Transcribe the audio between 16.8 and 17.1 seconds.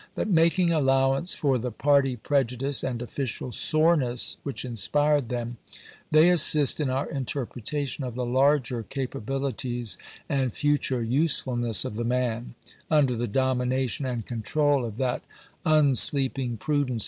charity Chap.